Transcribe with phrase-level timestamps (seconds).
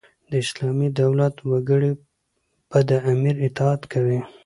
[0.29, 1.91] د اسلامي دولت وګړي
[2.69, 4.19] به د امیر اطاعت کوي.